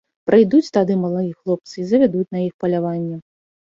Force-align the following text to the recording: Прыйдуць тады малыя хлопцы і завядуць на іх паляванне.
Прыйдуць 0.29 0.71
тады 0.77 0.95
малыя 1.03 1.29
хлопцы 1.41 1.75
і 1.79 1.87
завядуць 1.93 2.27
на 2.33 2.47
іх 2.49 2.53
паляванне. 2.67 3.25